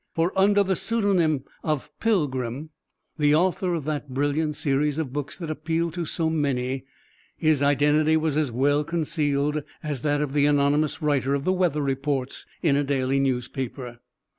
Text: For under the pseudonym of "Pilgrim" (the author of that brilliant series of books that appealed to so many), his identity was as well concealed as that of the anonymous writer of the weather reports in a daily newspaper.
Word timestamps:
For 0.15 0.31
under 0.35 0.63
the 0.63 0.75
pseudonym 0.75 1.43
of 1.63 1.91
"Pilgrim" 1.99 2.71
(the 3.19 3.35
author 3.35 3.75
of 3.75 3.85
that 3.85 4.09
brilliant 4.11 4.55
series 4.55 4.97
of 4.97 5.13
books 5.13 5.37
that 5.37 5.51
appealed 5.51 5.93
to 5.93 6.05
so 6.05 6.27
many), 6.27 6.85
his 7.37 7.61
identity 7.61 8.17
was 8.17 8.35
as 8.35 8.51
well 8.51 8.83
concealed 8.83 9.61
as 9.83 10.01
that 10.01 10.19
of 10.21 10.33
the 10.33 10.47
anonymous 10.47 11.03
writer 11.03 11.35
of 11.35 11.43
the 11.43 11.53
weather 11.53 11.83
reports 11.83 12.47
in 12.63 12.75
a 12.75 12.83
daily 12.83 13.19
newspaper. 13.19 13.99